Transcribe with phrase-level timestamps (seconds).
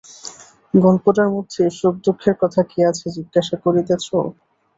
[0.73, 4.05] গল্পটার মধ্যে সুখদুঃখের কথা কী আছে জিজ্ঞাসা করিতেছ?